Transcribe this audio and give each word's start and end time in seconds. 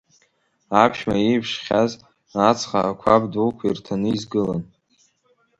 Аԥшәма 0.81 1.15
ииԥшхьаз 1.19 1.91
ацха 2.49 2.79
ақәаб 2.89 3.23
дуқәа 3.31 3.65
ирҭаны 3.67 4.09
изгылан. 4.15 4.63